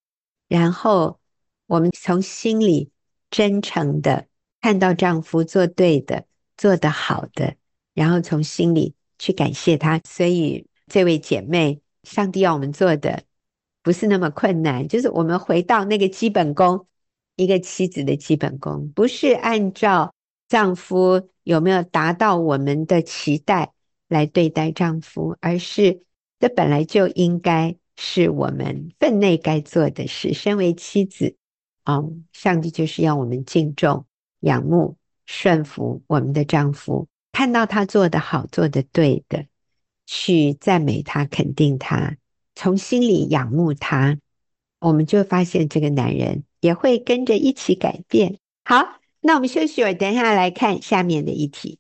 [0.49, 1.19] 然后
[1.67, 2.91] 我们从心里
[3.31, 4.27] 真诚的
[4.61, 7.57] 看到丈夫做对的、做得好的，
[7.95, 10.01] 然后从心里去感谢他。
[10.05, 10.67] 所以。
[10.87, 13.23] 这位姐妹，上帝要我们做的
[13.83, 16.87] 不是那么困难，就是我们回到那个基本功，
[17.37, 20.15] 一个妻子的基本功，不是按照
[20.47, 23.73] 丈夫有没有达到我们的期待
[24.09, 26.03] 来对待丈夫，而是
[26.39, 30.33] 这本来就应该是我们分内该做的事。
[30.35, 31.37] 身为妻子，
[31.85, 34.07] 嗯，上帝就是要我们敬重、
[34.41, 39.47] 仰慕、顺服我们的丈夫，看到他做的好、做的对的，
[40.07, 42.17] 去赞美他、肯定他，
[42.55, 44.19] 从心里仰慕他，
[44.81, 48.39] 我们就发现这个男人也会跟着一起改变。
[48.65, 51.79] 好，那我们休息会儿，等一下来看下面的一题。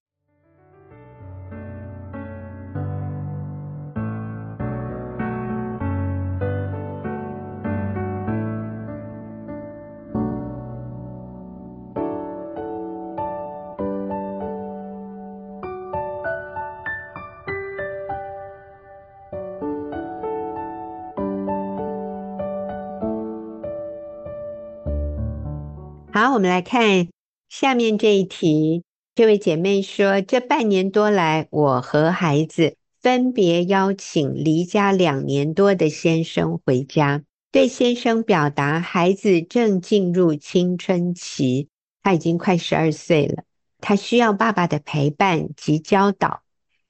[26.14, 27.08] 好，我们来看
[27.48, 28.84] 下面这一题。
[29.16, 41.66] 这位姐妹说：“这半年多来，我和孩子分别邀请离家两年多的先生回家，对先生表达孩子正进入青春期，
[42.04, 43.42] 他已经快十二岁了，
[43.80, 46.42] 他需要爸爸的陪伴及教导。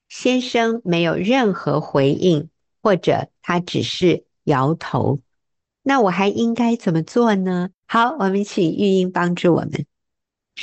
[0.07, 2.51] 先生没有任何回应，
[2.83, 5.21] 或者他只是摇头。
[5.85, 9.87] 那我还应该怎么做呢？”好，我们请玉英帮助我们。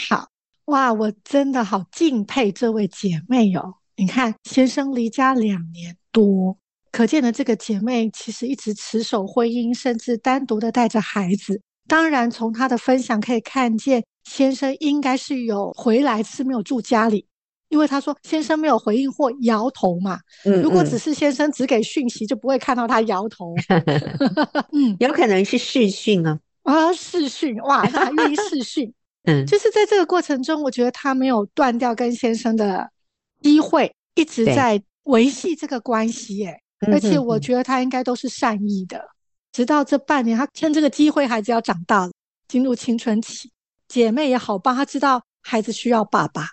[0.09, 0.27] 好
[0.65, 3.75] 哇，我真的好敬佩这位姐妹哦。
[3.95, 6.57] 你看，先生离家两年多，
[6.91, 11.61] 可见的这个姐妹其实一直持守婚姻，甚至单独的带着孩子。
[11.87, 17.27] 当然，从她的分享可以看见，先生应该是有回来，是没有住家里。
[17.71, 23.55] 因为他说先生没有回应或摇头嘛，嗯，如果只是先生只给讯息，就不会看到他摇头。
[24.73, 26.37] 嗯，有可能是视讯啊。
[26.63, 28.93] 啊，视讯哇，他还愿意视讯，
[29.23, 32.91] 嗯，就是在这个过程中，我觉得他没有断掉跟先生的
[33.41, 36.61] 机会，一直在维系这个关系，哎，
[36.91, 39.01] 而且我觉得他应该都是善意的。
[39.53, 42.11] 直到这半年，他趁这个机会，孩子要长大了，
[42.47, 43.49] 进入青春期，
[43.87, 46.47] 姐妹也好帮，他知道孩子需要爸爸。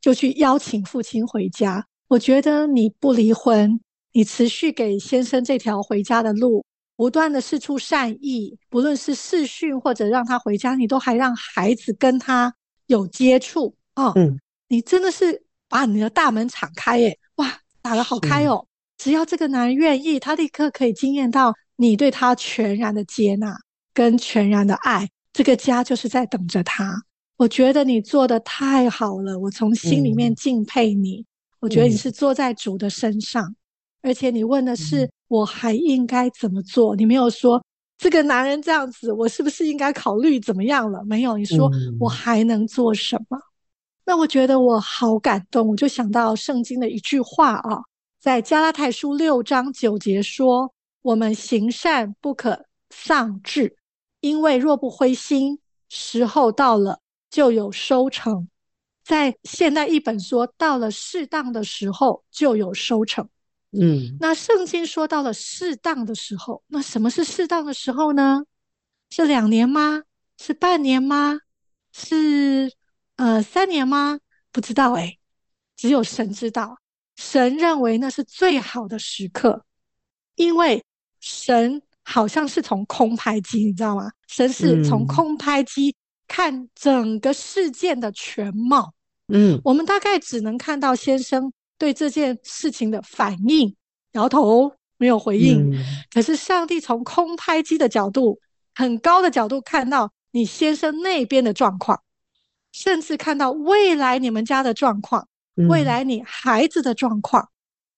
[0.00, 1.84] 就去邀请父亲回家。
[2.08, 3.78] 我觉得你不离婚，
[4.12, 6.64] 你持续给先生这条回家的路，
[6.96, 12.52] 不断的释出善意，不论是视讯或者让他回家，你都还让孩子跟他
[12.86, 14.12] 有接触哦。
[14.16, 14.38] 嗯，
[14.68, 18.66] 你真的是把你的大门敞开耶，哇，打得好开哦。
[18.98, 23.56] 只要这个男人愿意，他立刻可以惊艳到你对他全然的接纳
[23.94, 27.02] 跟全然的爱，这个家就是在等着他。
[27.40, 31.20] 我觉得你做的太好了，我从心里面敬佩你。
[31.20, 31.26] 嗯、
[31.60, 33.56] 我觉得你是坐在主的身上，嗯、
[34.02, 36.94] 而且你问的是我还应该怎么做？
[36.94, 37.64] 你没有说
[37.96, 41.02] 这个男人这样子，我是不是应该考虑怎么样了？
[41.06, 43.38] 没有，你说我还能做什么？
[43.38, 43.42] 嗯、
[44.04, 47.80] 那我觉得我好感动，我就想到圣经的一句话啊，
[48.20, 50.70] 在加拉太书六章九节说
[51.00, 53.74] ：“我们行善不可丧志，
[54.20, 56.98] 因为若不灰心，时候到了。”
[57.30, 58.48] 就有收成，
[59.04, 63.28] 在现代译本说，到了适当的时候就有收成。
[63.70, 68.42] 嗯，那圣经说到了适当的时候，那什么是适当的时候呢？
[69.10, 70.02] 是两年吗？
[70.38, 71.38] 是半年吗？
[71.92, 72.72] 是
[73.16, 74.18] 呃三年吗？
[74.50, 75.18] 不知道诶，
[75.76, 76.78] 只有神知道。
[77.16, 79.64] 神认为那是最好的时刻，
[80.34, 80.82] 因为
[81.20, 84.10] 神好像是从空拍机，你知道吗？
[84.26, 85.94] 神是从空拍机。
[86.32, 88.94] 看整个事件的全貌，
[89.26, 93.74] 嗯，我们大概只能看到先生对这件事情的反应，
[94.12, 95.72] 摇头没有回应。
[95.74, 98.38] 嗯，可是上帝从空拍机的角度，
[98.76, 102.00] 很高的角度看到你先生那边的状况，
[102.70, 105.26] 甚至看到未来你们家的状况，
[105.68, 107.48] 未来你孩子的状况。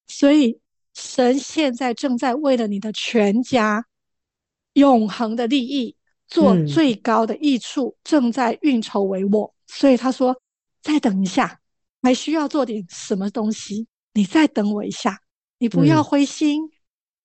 [0.07, 0.59] 所以
[0.95, 3.85] 神现在正在为了你的全家
[4.73, 5.97] 永恒的利益。
[6.33, 9.47] 做最高的益处，正在运筹帷幄。
[9.47, 10.35] 嗯、所以他说
[10.81, 11.61] ：“再等一下，
[12.01, 13.87] 还需要做点什么东西？
[14.15, 15.21] 你再等我一下，
[15.59, 16.71] 你不要灰心，嗯、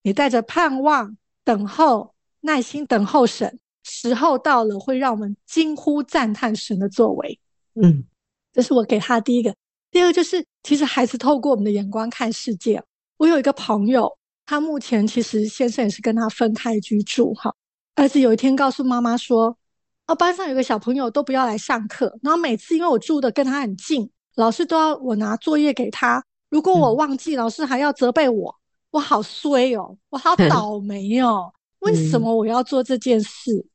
[0.03, 3.57] 你带着盼望等候，耐心等候神。
[3.83, 7.39] 时候到了，会让我们惊呼赞叹神的作为。”
[7.81, 8.03] 嗯，
[8.51, 9.55] 这是我给他的第一个。
[9.89, 12.83] 第二个就是，其实孩子透过我们的眼光看世界。
[13.15, 17.55] 我有一个朋友，他目前其实先生也是跟他分开居住，哈。
[17.97, 19.57] 儿子有一天告诉妈妈说
[20.05, 22.15] ：“哦，班上有个小朋友都不要来上课。
[22.21, 26.23] 然后每次因为我住的跟他很近，老师都要我拿作业给他。
[26.51, 28.55] 如果我忘记，老师还要责备我。
[28.91, 31.51] 我好衰哦，我好倒霉哦。
[31.81, 33.65] 为什么我要做这件事？”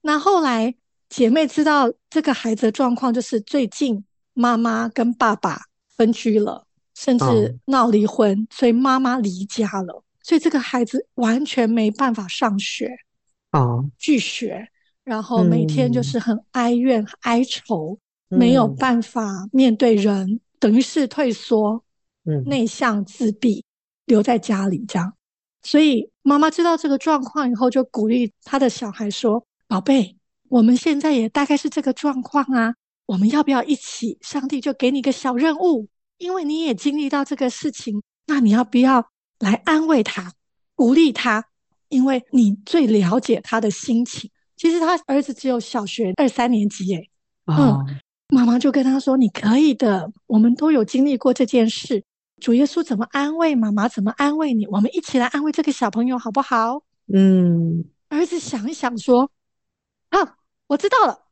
[0.00, 0.74] 那后来
[1.10, 4.02] 姐妹知道这个孩子的状况，就是最近
[4.32, 5.60] 妈妈跟爸爸
[5.94, 10.02] 分居了，甚至闹离婚，所以妈妈离家了。
[10.22, 12.90] 所以这个孩子完全没办法上学，
[13.52, 14.68] 哦，拒学，
[15.04, 21.82] 然后每天就是很哀怨、嗯、哀愁，没有办法面对人，嗯、等于是退缩，
[22.24, 23.64] 嗯，内向、自闭，
[24.04, 25.14] 留在家里这样。
[25.62, 30.16] 所以妈妈知道这个状况以后，就鼓励她的小孩说：“宝贝，
[30.48, 32.74] 我们现在也大概是这个状况啊，
[33.06, 34.18] 我们要不要一起？
[34.20, 35.88] 上帝就给你个小任务，
[36.18, 40.32] 因为你也经历到这个事情，那你要不要来安慰他、
[40.74, 41.47] 鼓励他？
[41.88, 44.30] 因为你最了解他的心情。
[44.56, 47.10] 其实他儿子只有小学二三年级，诶，
[47.46, 52.02] 嗯，妈妈就跟他说：你可以的，我们都有经历过这件事。”
[52.40, 53.88] 主耶稣怎么安慰妈妈？
[53.88, 54.64] 怎么安慰你？
[54.68, 56.82] 我们一起来安慰这个小朋友，好不好？
[57.12, 59.30] 嗯，儿子想一想说
[60.10, 60.36] ：“啊，
[60.68, 61.26] 我知道了。”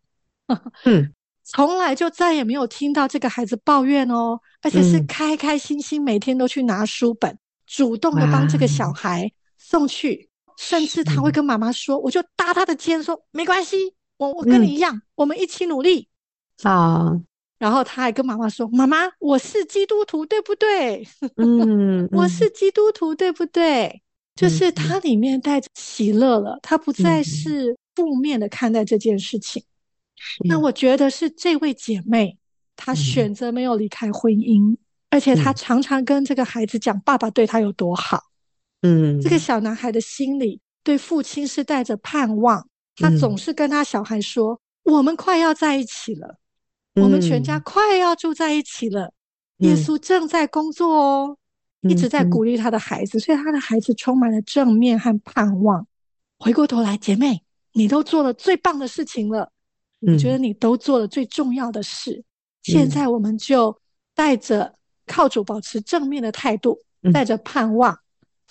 [0.85, 1.13] 嗯，
[1.45, 10.26] 从来就再也没有听到这个孩子抱怨哦，而且是开开心心，每天都去拿书本，嗯、主动的帮这个小孩送去，
[10.57, 16.09] 甚至他会跟妈妈说：“我就搭他的肩说，没关系，我我跟你一样，嗯、我们一起努力。”
[16.63, 17.21] 啊。
[17.59, 21.09] 然后他还跟妈妈说：“妈妈，我是基督徒，对不对？
[21.37, 23.87] 嗯， 我是基督徒，对不对？
[23.87, 24.01] 嗯、
[24.37, 29.63] 就是他里面带着喜乐了，他不再是负面的看待这件事情。
[30.45, 32.37] 嗯、那我觉得是这位姐妹，
[32.77, 34.79] 她选择没有离开婚姻，嗯、
[35.09, 38.23] 而且她常常跟这个孩子讲爸爸对她有多好。
[38.83, 46.39] 嗯，这个小男孩的心里对父亲是带着盼望，他总是跟他小孩说：‘嗯、我们快要在一起了。’”
[46.97, 49.13] 我们全家快要住在一起了，
[49.59, 51.37] 嗯、耶稣正在工作哦，
[51.83, 55.87] 嗯、一直在鼓励他的孩子，嗯、所以他的孩子充满了正面和盼望。
[56.39, 57.43] 回过头来，姐妹，
[57.75, 59.53] 你都做了最棒的事情了，
[60.01, 62.13] 我、嗯、觉得你都做了最重要的事。
[62.13, 62.25] 嗯、
[62.63, 63.79] 现在我们就
[64.15, 64.75] 带着
[65.05, 67.99] 靠主保持正面的态度，嗯、带着盼望，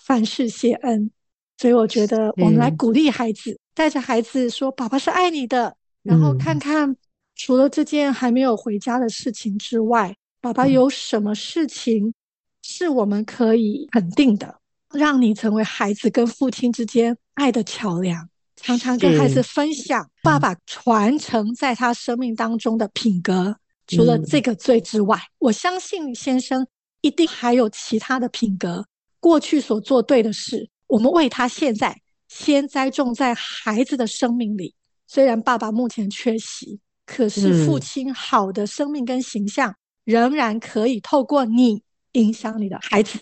[0.05, 1.09] 凡事谢恩。
[1.57, 6.95] 所以我觉得我们来鼓励孩子，嗯、带着孩子说：“爸爸是爱你的。”然后看看。
[7.37, 12.13] 除了这件还没有回家的事情之外，爸爸有什么事情
[12.61, 14.55] 是我们可以肯定的，
[14.93, 18.29] 让你成为孩子跟父亲之间爱的桥梁？
[18.55, 23.57] 常常跟孩子分享爸爸传承在他生命当中的品格。
[23.85, 26.65] 除了这个罪之外，我相信先生
[27.01, 28.85] 一定还有其他的品格，
[29.25, 34.75] 过去所做对的事，我们为他现在先栽种在孩子的生命里。
[35.07, 36.79] 虽然爸爸目前缺席。
[37.07, 43.19] 可是父亲好的生命跟形象，嗯、仍然可以透过你影响你的孩子。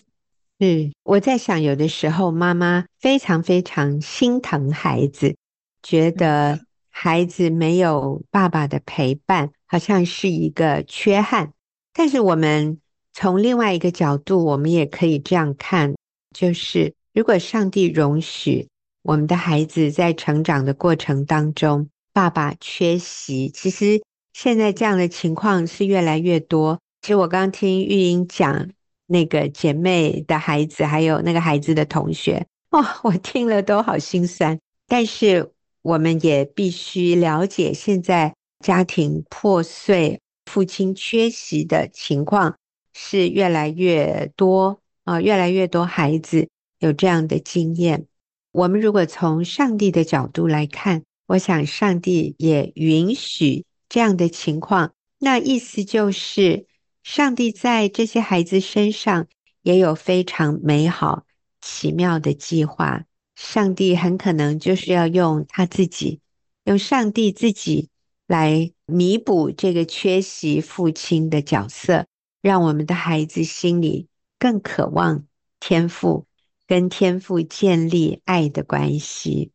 [0.58, 5.36] 嗯，我在想，有的时候妈妈非常非常心疼孩子，
[5.82, 11.52] 觉得孩子没有爸爸的陪伴，好像是一个缺憾。
[11.92, 12.78] 但是我们
[13.14, 15.94] 从另外一个角度，我们也可以这样看，
[16.36, 18.66] 就是如果上帝容许
[19.02, 24.02] 我们的孩子在成长的过程当中，爸爸缺席，其实
[24.32, 26.80] 现在这样的情况是越来越多。
[27.02, 28.68] 其实我刚听玉英讲
[29.06, 34.58] 那个姐妹的孩子，还有那个孩子的同学，哦，我听了都好心酸。
[34.88, 35.52] 但是
[35.82, 42.56] 我们也必须了解，现在家庭破碎、父亲缺席的情况
[42.94, 48.06] 是越来越多啊，越来越多孩子有这样的经验。
[48.52, 54.92] 我们如果从上帝的角度来看，我想，上帝也允许这样的情况。
[55.18, 56.66] 那意思就是，
[57.02, 59.26] 上帝在这些孩子身上
[59.62, 61.24] 也有非常美好、
[61.60, 63.04] 奇妙的计划。
[63.34, 66.20] 上帝很可能就是要用他自己，
[66.64, 67.88] 用上帝自己
[68.28, 72.06] 来弥补这个缺席父亲的角色，
[72.44, 74.06] 让我们的孩子心里
[74.38, 75.24] 更渴望
[75.60, 76.26] 天父，
[76.66, 79.50] 跟天父建立爱的关系。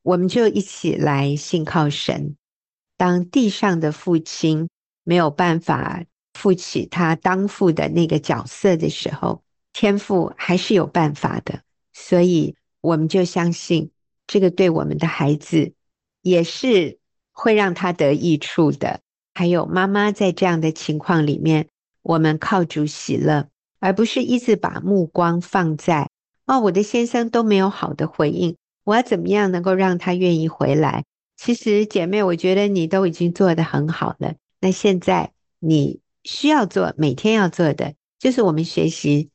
[0.00, 2.36] 我们就一起来信靠神。
[2.96, 4.70] 当地上的父亲
[5.04, 9.42] 没有办法负起他当父的那个角色的时候，
[9.74, 11.60] 天父还是有办法的。
[11.92, 13.90] 所以，我们就相信
[14.26, 15.74] 这个对我们的孩子
[16.22, 16.98] 也是
[17.32, 19.00] 会让他得益处的。
[19.34, 21.68] 还有妈妈在这样的情况里面，
[22.02, 23.48] 我们靠主喜乐，
[23.78, 26.08] 而不是一直把目光放在
[26.46, 28.56] 哦，我的先生都没有好的回应。
[28.84, 31.04] 我要怎么样能够让他愿意回来？
[31.36, 34.34] 其实，姐妹，我觉得你都已经做得很好了。
[34.60, 39.30] 那现在你需要做，每天要做的，就是我们学习，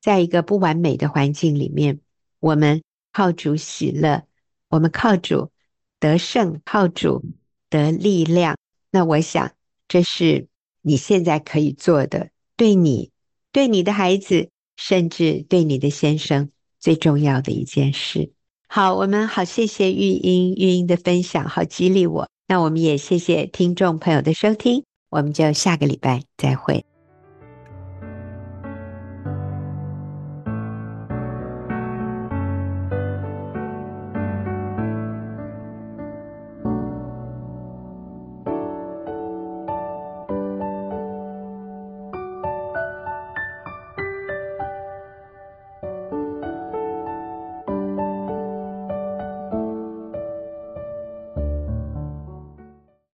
[0.00, 2.00] 在一个不完美的环境里面，
[2.40, 4.24] 我们靠主喜乐，
[4.68, 5.50] 我们靠主
[5.98, 7.24] 得胜，靠主
[7.70, 8.56] 得力量。
[8.90, 9.50] 那我想，
[9.88, 10.46] 这是
[10.82, 13.10] 你现在可以做的，对你、
[13.52, 18.32] 对你的孩子，甚至对你的先生，最重要的一件事。
[18.68, 22.28] 好，我们好，谢谢玉英，玉英的分享好激励我。
[22.46, 26.87] 那我们也谢谢听众朋友的收听，我们就下个礼拜再会。